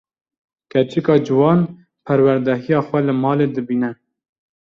Keçika 0.75 1.17
ciwan, 1.27 1.61
perwerdehiya 2.07 2.79
xwe 2.87 2.99
li 3.07 3.13
malê 3.23 3.47
dibîne 3.55 3.91